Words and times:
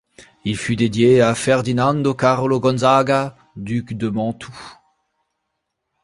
Il 0.45 0.57
fut 0.57 0.75
dédié 0.75 1.21
à 1.21 1.35
Ferdinando 1.35 2.15
Carlo 2.15 2.59
Gonzaga, 2.59 3.35
duc 3.55 3.93
de 3.93 4.09
Mantoue. 4.09 4.73